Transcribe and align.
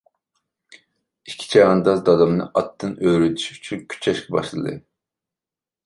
ئىككى 1.31 1.49
چەۋەنداز 1.55 2.01
دادامنى 2.09 2.49
ئاتتىن 2.61 2.99
ئۆرۈۋېتىش 3.05 3.53
ئۈچۈن 3.55 3.87
كۈچەشكە 3.95 4.39
باشلىدى. 4.41 4.79